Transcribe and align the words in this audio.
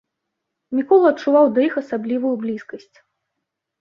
Мікола 0.77 1.11
адчуваў 1.13 1.45
да 1.57 1.65
іх 1.67 1.73
асаблівую 1.85 2.35
блізкасць. 2.47 2.97